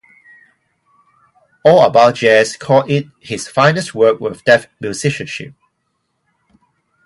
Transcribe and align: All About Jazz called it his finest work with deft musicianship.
All 1.63 1.85
About 1.85 2.15
Jazz 2.15 2.57
called 2.57 2.89
it 2.89 3.05
his 3.19 3.47
finest 3.47 3.93
work 3.93 4.19
with 4.19 4.43
deft 4.43 4.69
musicianship. 4.79 5.53